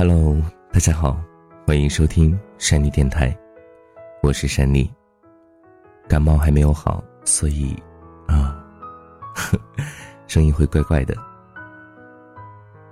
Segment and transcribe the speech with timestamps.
[0.00, 0.40] Hello，
[0.72, 1.20] 大家好，
[1.66, 3.36] 欢迎收听山妮电台，
[4.22, 4.88] 我是山妮。
[6.08, 7.74] 感冒还没有好，所以
[8.28, 8.64] 啊，
[10.28, 11.16] 声音会怪怪的。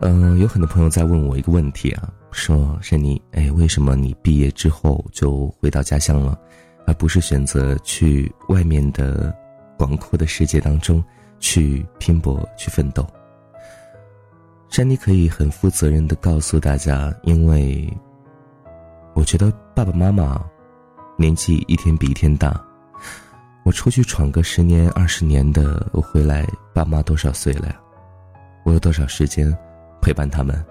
[0.01, 6.37] 嗯，有很多朋友在问我一个问题啊，说山妮，哎，为什么你毕业之后就回到家乡了，
[6.89, 9.33] 而不是选择去外面的
[9.79, 11.01] 广阔的世界当中
[11.39, 13.07] 去拼搏、去奋斗？
[14.77, 17.91] 珊妮可以很负责任的告诉大家，因为
[19.15, 20.39] 我觉得爸爸妈妈
[21.17, 22.63] 年纪一天比一天大，
[23.65, 27.81] 我出去闯个十年二十年的，我回来爸妈多少岁了呀？
[28.67, 29.51] 我有多少时间
[30.03, 30.63] 陪伴他们？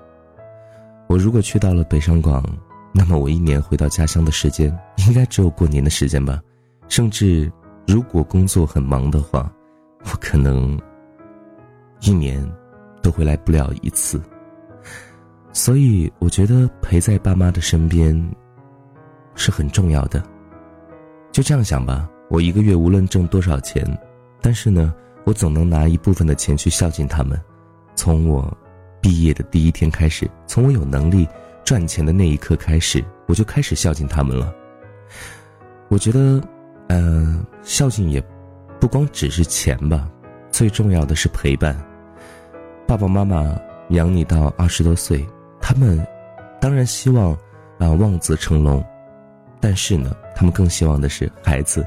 [1.09, 2.45] 我如果去到了北上广，
[2.93, 4.71] 那么我一年回到家乡的时间
[5.07, 6.39] 应该只有过年的时间吧？
[6.89, 7.51] 甚至
[7.87, 9.51] 如果工作很忙的话，
[10.03, 10.79] 我可能
[12.01, 12.47] 一年。
[13.05, 14.19] 都回来不了一次，
[15.53, 18.19] 所以我觉得陪在爸妈的身边
[19.35, 20.23] 是很重要的。
[21.31, 23.85] 就这样想吧，我一个月无论挣多少钱，
[24.41, 24.91] 但是呢，
[25.23, 27.39] 我总能拿一部分的钱去孝敬他们。
[27.93, 28.51] 从我
[28.99, 31.27] 毕业的第一天开始，从我有能力
[31.63, 34.51] 赚钱的那一刻开始，我就开始孝敬他们了。
[35.89, 36.41] 我觉得，
[36.87, 38.19] 嗯，孝敬也
[38.79, 40.09] 不光只是钱吧，
[40.49, 41.79] 最重要的是陪伴。
[42.87, 45.25] 爸爸妈妈养你到二十多岁，
[45.59, 46.05] 他们
[46.61, 47.33] 当然希望
[47.79, 48.83] 啊望子成龙，
[49.59, 51.85] 但是呢，他们更希望的是孩子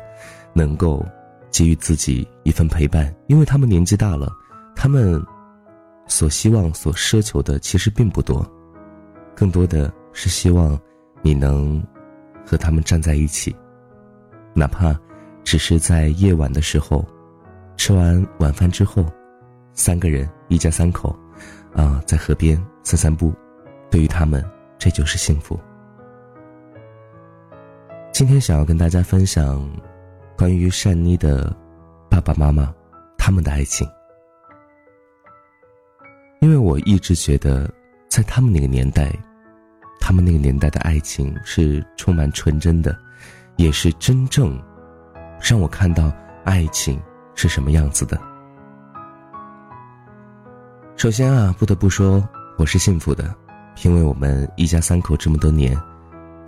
[0.53, 1.05] 能够
[1.51, 4.29] 给予自己一份陪伴，因为他们年纪大了，
[4.75, 5.25] 他们
[6.07, 8.45] 所希望、所奢求的其实并不多，
[9.37, 10.79] 更多的是希望
[11.23, 11.81] 你能
[12.45, 13.55] 和他们站在一起，
[14.53, 14.99] 哪怕
[15.45, 17.07] 只是在夜晚的时候，
[17.77, 19.07] 吃完晚饭之后。
[19.75, 21.17] 三个人，一家三口，
[21.75, 23.33] 啊，在河边散散步，
[23.91, 24.45] 对于他们，
[24.79, 25.59] 这就是幸福。
[28.13, 29.71] 今天想要跟大家分享，
[30.37, 31.55] 关于善妮的
[32.11, 32.75] 爸爸妈妈，
[33.17, 33.89] 他们的爱情。
[36.41, 37.71] 因为我一直觉得，
[38.09, 39.13] 在他们那个年代，
[40.01, 42.97] 他们那个年代的爱情是充满纯真的，
[43.57, 44.61] 也是真正
[45.41, 46.13] 让我看到
[46.45, 47.01] 爱情
[47.35, 48.19] 是什么样子的。
[50.99, 53.33] 首先啊，不得不说我是幸福的，
[53.85, 55.81] 因为我们一家三口这么多年，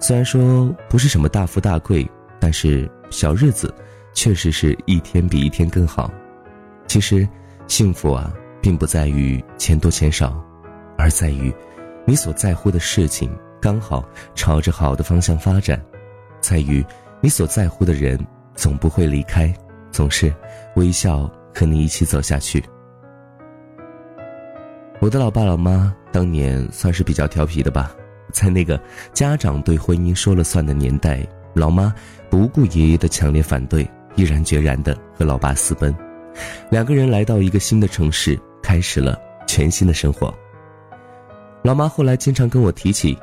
[0.00, 2.05] 虽然说不是什么大富大贵，
[2.41, 3.72] 但是小日子
[4.12, 6.11] 确实是一天比一天更好。
[6.88, 7.27] 其实，
[7.69, 10.44] 幸福啊，并不在于钱多钱少，
[10.99, 11.55] 而在于
[12.05, 13.31] 你所在乎的事情
[13.62, 15.81] 刚好朝着好的方向发展，
[16.41, 16.84] 在于
[17.21, 18.19] 你所在乎的人
[18.56, 19.55] 总不会离开，
[19.93, 20.34] 总是
[20.75, 22.61] 微笑和你一起走下去。
[25.00, 27.91] 我的老爸老妈当年算是比较调皮的吧，
[28.33, 28.78] 在那个
[29.15, 31.93] 家长对婚姻说了算的年代，老妈
[32.28, 35.94] 不顾爷爷的强烈反对，毅然决然的和老爸私奔，
[36.71, 40.33] 两个人来到一个新的城市，开始了全新的生活。
[41.62, 43.19] 老妈后来经常跟我提起，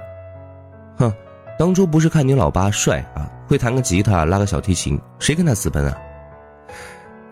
[0.98, 1.14] 哼，
[1.60, 5.96] 当初不是看你老爸帅啊，会弹个吉他，拉个小提琴，谁跟他私奔啊？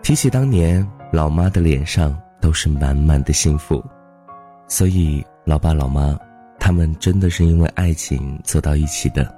[0.02, 3.84] 提起当年，老妈的脸上都是满满的幸福。
[4.68, 6.18] 所以，老爸老妈，
[6.58, 9.32] 他们真的是因为爱情走到一起的。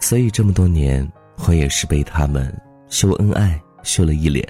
[0.00, 1.08] 所以这么多年，
[1.46, 2.52] 我也是被他们
[2.88, 4.46] 秀恩爱秀了一脸。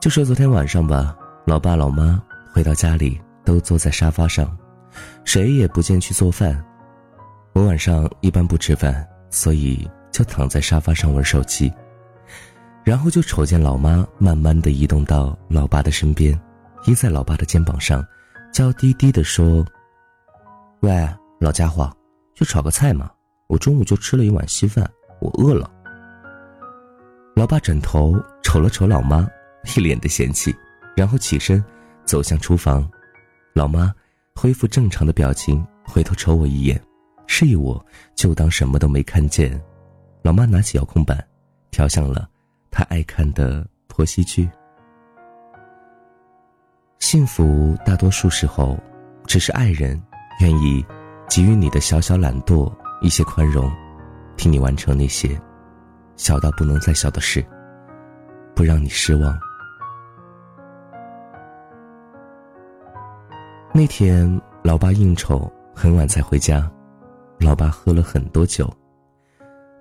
[0.00, 2.20] 就说昨天晚上吧，老爸老妈
[2.52, 4.54] 回到家里，都坐在沙发上，
[5.24, 6.62] 谁也不见去做饭。
[7.52, 11.72] 我晚上一般不吃饭，所以就躺在沙发上玩手机。
[12.82, 16.38] 然后就瞅见老妈慢慢的移动到老爸的身边，
[16.86, 18.04] 依在老爸的肩膀上。
[18.54, 19.66] 娇滴滴的说
[20.78, 21.08] ：“喂，
[21.40, 21.92] 老家伙，
[22.36, 23.10] 就炒个菜嘛！
[23.48, 24.88] 我中午就吃了一碗稀饭，
[25.20, 25.68] 我饿了。”
[27.34, 29.28] 老爸转头瞅了瞅老妈，
[29.74, 30.54] 一脸的嫌弃，
[30.94, 31.62] 然后起身
[32.04, 32.88] 走向厨房。
[33.54, 33.92] 老妈
[34.36, 36.80] 恢复正常的表情，回头瞅我一眼，
[37.26, 37.84] 示意我
[38.14, 39.60] 就当什么都没看见。
[40.22, 41.26] 老妈拿起遥控板，
[41.72, 42.30] 调向了
[42.70, 44.48] 她爱看的婆媳剧。
[47.04, 48.78] 幸福大多数时候，
[49.26, 50.02] 只是爱人
[50.40, 50.82] 愿意
[51.28, 52.72] 给予你的小小懒惰
[53.02, 53.70] 一些宽容，
[54.38, 55.38] 替你完成那些
[56.16, 57.44] 小到不能再小的事，
[58.54, 59.38] 不让你失望。
[63.74, 66.72] 那天，老爸应酬很晚才回家，
[67.38, 68.66] 老爸喝了很多酒，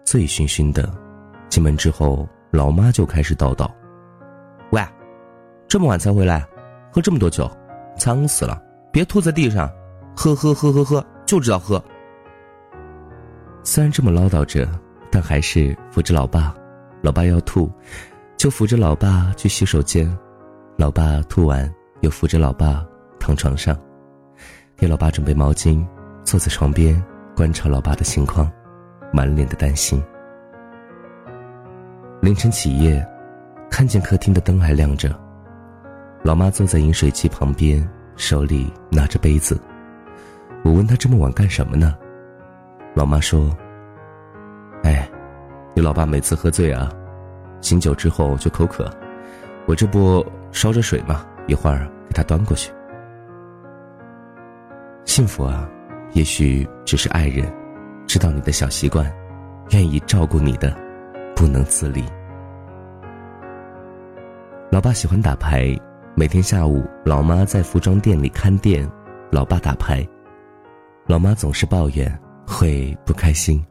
[0.03, 0.93] 醉醺醺的，
[1.47, 3.65] 进门之后，老妈就开始叨叨
[4.71, 4.85] ：“喂，
[5.69, 6.45] 这么晚才回来？”
[6.93, 7.49] 喝这么多酒，
[7.97, 8.61] 脏死了！
[8.91, 9.67] 别吐在地上，
[10.15, 11.83] 喝喝喝喝喝，就知道喝。
[13.63, 14.69] 虽然这么唠叨着，
[15.11, 16.53] 但还是扶着老爸。
[17.01, 17.67] 老爸要吐，
[18.37, 20.15] 就扶着老爸去洗手间。
[20.77, 21.67] 老爸吐完，
[22.01, 22.85] 又扶着老爸
[23.19, 23.75] 躺床上，
[24.77, 25.83] 给老爸准备毛巾，
[26.23, 27.03] 坐在床边
[27.35, 28.51] 观察老爸的情况，
[29.11, 29.99] 满脸的担心。
[32.21, 33.03] 凌晨起夜，
[33.71, 35.19] 看见客厅的灯还亮着，
[36.23, 37.85] 老妈坐在饮水机旁边，
[38.15, 39.59] 手里拿着杯子。
[40.63, 41.95] 我问她这么晚干什么呢？
[42.95, 43.53] 老妈说
[44.83, 45.05] ：“哎，
[45.75, 46.89] 你老爸每次喝醉啊，
[47.59, 48.89] 醒酒之后就口渴，
[49.65, 51.25] 我这不烧着水吗？
[51.45, 52.71] 一会儿给他端过去。
[55.03, 55.69] 幸福啊，
[56.13, 57.45] 也许只是爱人，
[58.07, 59.11] 知道你的小习惯，
[59.71, 60.73] 愿意照顾你的。”
[61.35, 62.05] 不能自理。
[64.71, 65.75] 老爸喜欢打牌，
[66.15, 68.87] 每天下午，老妈在服装店里看店，
[69.31, 70.07] 老爸打牌。
[71.07, 73.65] 老妈总是抱怨，会不开心。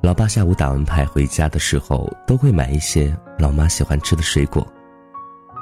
[0.00, 4.64] 老爸下午打完牌回家的时候，都会买一些老妈喜欢吃的水果。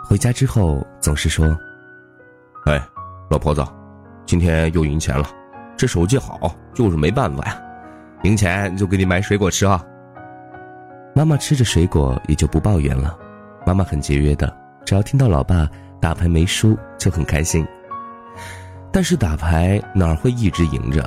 [0.05, 1.59] 回家之后总是说
[2.67, 2.79] ：“哎，
[3.31, 3.65] 老婆子，
[4.27, 5.27] 今天又赢钱了，
[5.75, 7.59] 这手气好，就是没办法呀。
[8.25, 9.83] 赢钱就给你买水果吃啊。”
[11.17, 13.19] 妈妈吃着水果也就不抱怨了。
[13.65, 14.55] 妈妈很节约的，
[14.87, 15.69] 只要听到老爸
[16.01, 17.67] 打牌没输就很开心。
[18.91, 21.07] 但是打牌哪会一直赢着？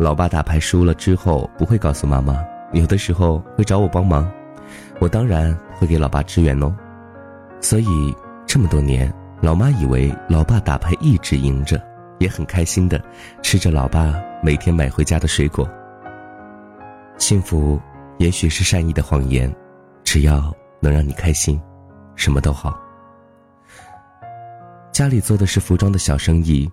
[0.00, 2.42] 老爸打牌输了之后不会告诉妈妈，
[2.72, 4.28] 有的时候会找我帮忙，
[4.98, 6.74] 我当然会给老爸支援哦。
[7.60, 8.16] 所以
[8.46, 11.80] 这么多年，老妈以为老爸打牌一直赢着，
[12.18, 13.00] 也很开心的
[13.42, 15.68] 吃着老爸每天买回家的水果。
[17.18, 17.80] 幸福。
[18.18, 19.48] 也许是善意的谎言，
[20.02, 21.62] 只要能让你开心，
[22.16, 22.76] 什么都好。
[24.98, 26.68] 家里做的是服装的小生意，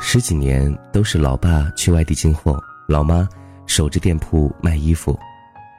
[0.00, 3.28] 十几年都是老爸去外地进货，老妈
[3.66, 5.16] 守着店铺卖衣服。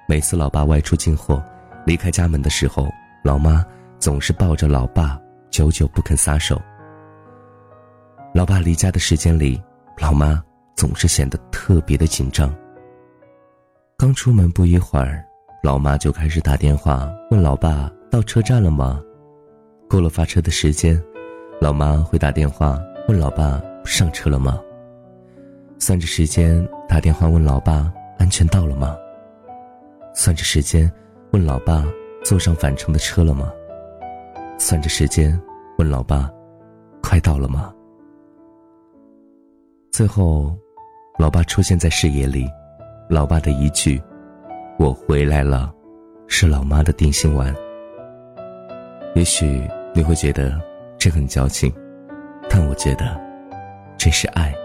[0.08, 1.44] 每次老爸外出进货，
[1.86, 2.88] 离开家门的时候，
[3.22, 3.66] 老妈
[4.00, 5.20] 总是抱着老爸，
[5.52, 6.58] 久久不肯撒手。
[8.34, 9.62] 老爸离家的时间里，
[10.00, 10.42] 老妈
[10.78, 12.50] 总是显得特别的紧张。
[13.98, 15.22] 刚出门不一会儿，
[15.62, 19.02] 老妈就开始打电话问老爸到车站了吗？
[19.90, 20.98] 过了发车的时间，
[21.64, 22.78] 老妈会打电话
[23.08, 24.60] 问老爸上车了吗？
[25.80, 28.98] 算着时间打电话问老爸安全到了吗？
[30.14, 30.92] 算着时间
[31.32, 31.86] 问老爸
[32.22, 33.50] 坐上返程的车了吗？
[34.58, 35.40] 算着时间
[35.78, 36.30] 问老爸
[37.02, 37.74] 快到了吗？
[39.90, 40.54] 最后，
[41.18, 42.46] 老爸出现在视野里。
[43.08, 44.04] 老爸的一句
[44.78, 45.74] “我回来了”，
[46.28, 47.56] 是老妈的定心丸。
[49.16, 50.60] 也许你会觉得
[51.04, 51.70] 这很矫情，
[52.50, 53.20] 但我觉得
[53.98, 54.56] 这是爱。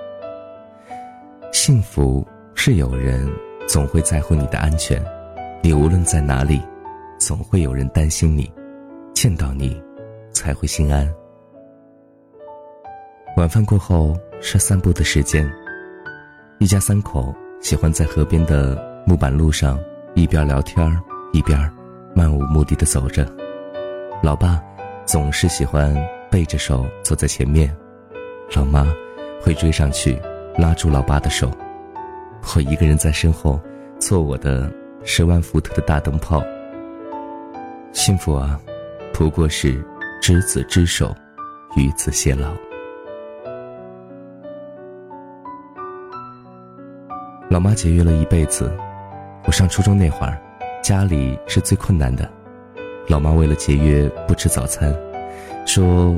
[1.53, 2.25] 幸福
[2.55, 3.29] 是有人
[3.67, 5.05] 总会在乎你的安全，
[5.61, 6.63] 你无论在哪里，
[7.19, 8.49] 总会有人担心你，
[9.13, 9.83] 见到你
[10.31, 11.13] 才会心安。
[13.37, 15.45] 晚饭过后是散步的时间，
[16.61, 17.35] 一家三口。
[17.61, 19.77] 喜欢在河边的木板路上
[20.15, 20.89] 一边聊天
[21.33, 21.59] 一边
[22.15, 23.27] 漫无目的的走着。
[24.23, 24.63] 老爸
[25.05, 25.93] 总是喜欢
[26.31, 27.75] 背着手走在前面，
[28.55, 28.87] 老妈
[29.41, 30.21] 会追上去
[30.57, 31.51] 拉住老爸的手。
[32.55, 33.61] 我一个人在身后
[33.99, 34.71] 做我的
[35.05, 36.43] 十万伏特的大灯泡。
[37.93, 38.61] 幸福啊，
[39.13, 39.85] 不过是
[40.21, 41.15] 执子之手，
[41.77, 42.53] 与子偕老。
[47.49, 48.71] 老妈节约了一辈子，
[49.47, 50.39] 我上初中那会儿，
[50.83, 52.31] 家里是最困难的。
[53.09, 54.95] 老妈为了节约不吃早餐，
[55.69, 56.17] 说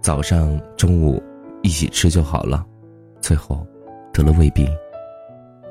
[0.00, 1.22] 早上、中午
[1.62, 2.64] 一起吃就好了。
[3.20, 3.66] 最后
[4.14, 4.66] 得了胃病，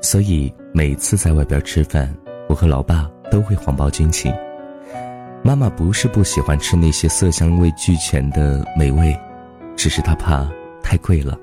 [0.00, 2.14] 所以每次在外边吃饭，
[2.48, 4.32] 我和老爸都会谎报军情。
[5.42, 9.18] 妈妈不是不喜欢吃那些色香味俱全的美味，
[9.74, 10.48] 只是她怕
[10.80, 11.36] 太贵了。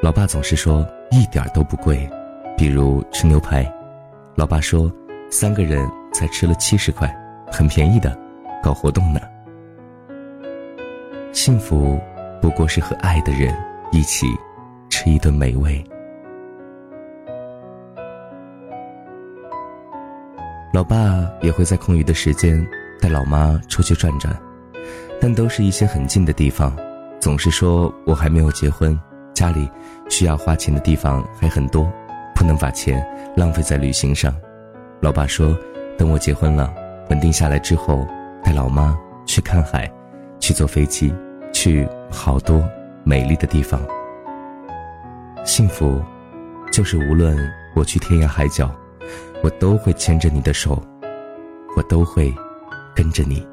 [0.00, 2.08] 老爸总是说一点都不贵。
[2.56, 3.70] 比如吃牛排，
[4.34, 4.90] 老爸说，
[5.30, 7.14] 三个人才吃了七十块，
[7.52, 8.18] 很便宜的，
[8.62, 9.20] 搞活动呢。
[11.36, 12.00] 幸福
[12.40, 13.54] 不过是和爱的人
[13.92, 14.26] 一起
[14.88, 15.84] 吃一顿美味。
[20.72, 22.66] 老爸也会在空余的时间
[23.02, 24.34] 带老妈出去转转，
[25.20, 26.74] 但都是一些很近的地方。
[27.20, 28.98] 总是说我还没有结婚，
[29.34, 29.70] 家里
[30.08, 31.86] 需要花钱的地方还很多。
[32.34, 34.34] 不能把钱浪费在旅行上，
[35.00, 35.54] 老爸说，
[35.98, 36.74] 等我结婚了，
[37.10, 38.06] 稳定下来之后，
[38.42, 39.90] 带老妈去看海，
[40.40, 41.14] 去坐飞机，
[41.66, 42.64] 去好多
[43.02, 43.82] 美丽的地方。
[45.44, 46.00] 幸福，
[46.70, 47.36] 就是无论
[47.74, 48.72] 我去天涯海角，
[49.42, 50.80] 我都会牵着你的手，
[51.76, 52.32] 我都会
[52.94, 53.44] 跟着你。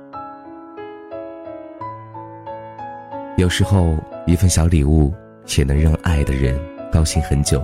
[3.35, 5.11] 有时候，一份小礼物
[5.57, 6.55] 也能让爱的人
[6.91, 7.63] 高兴很久。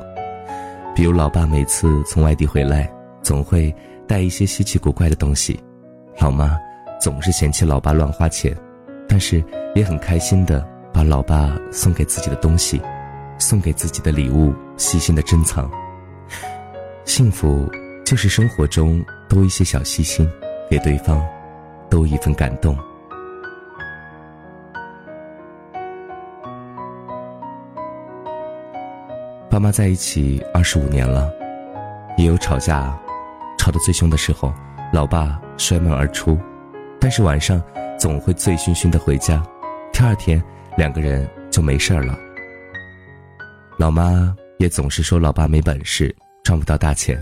[0.95, 2.91] 比如，老爸每次从外地回来，
[3.21, 3.71] 总会
[4.07, 5.59] 带一些稀奇古怪的东西；
[6.19, 6.57] 老妈
[6.99, 8.51] 总是嫌弃老爸乱花钱，
[9.09, 12.79] 但是也很开心的把老爸送给自己的东西、
[13.39, 15.69] 送给自己的礼物细心的珍藏。
[17.05, 17.67] 幸福
[18.05, 20.29] 就是生活中多一些小细心，
[20.69, 21.25] 给对方
[21.89, 22.77] 多一份感动。
[29.49, 31.29] 爸妈在一起二十五年了，
[32.15, 32.95] 也有吵架，
[33.57, 34.53] 吵得最凶的时候，
[34.93, 36.37] 老爸摔门而出，
[36.99, 37.61] 但是晚上
[37.97, 39.43] 总会醉醺醺的回家，
[39.93, 40.41] 第二天
[40.77, 42.17] 两个人就没事儿了。
[43.77, 46.13] 老妈也总是说老爸没本事，
[46.43, 47.19] 赚不到大钱，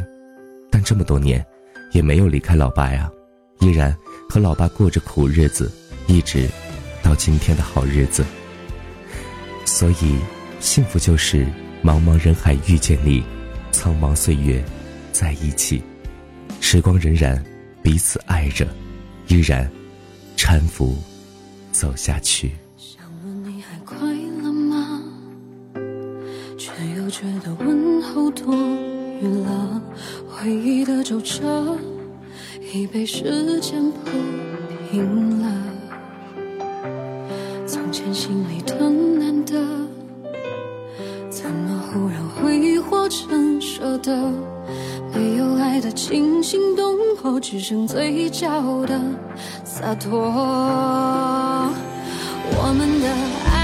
[0.72, 1.46] 但这么多年，
[1.92, 3.10] 也没有离开老爸呀，
[3.60, 3.96] 依然
[4.30, 5.72] 和老爸过着苦日子，
[6.08, 6.50] 一直
[7.04, 8.26] 到今天的好日子。
[9.66, 10.18] 所以，
[10.60, 11.46] 幸福就是。
[11.84, 13.24] 茫茫人海遇见你，
[13.72, 14.62] 苍茫岁月
[15.12, 15.82] 在一起，
[16.60, 17.40] 时光荏苒，
[17.84, 18.68] 彼此爱着，
[19.30, 19.70] 依然
[20.36, 20.96] 搀扶
[21.72, 22.52] 走下去。
[22.78, 23.98] 想问你还快
[24.42, 25.02] 乐吗？
[26.58, 28.56] 却又觉得问候多
[29.22, 29.82] 余了。
[30.30, 31.78] 回忆的皱褶
[32.74, 34.12] 已被时间铺
[34.90, 35.52] 平了。
[37.66, 39.58] 从前心里的难得。
[41.90, 44.32] 忽然挥霍成舍得，
[45.16, 46.87] 没有爱的惊心动
[47.22, 48.48] 后，只剩嘴角
[48.86, 49.00] 的
[49.64, 50.20] 洒脱。
[52.60, 53.08] 我们的
[53.52, 53.57] 爱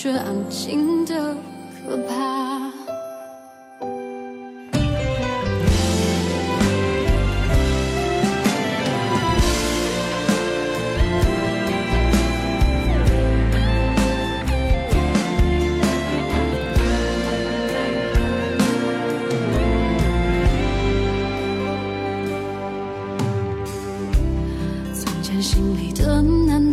[0.00, 1.34] 却安静的
[1.84, 2.70] 可怕。
[24.94, 26.72] 从前心里的难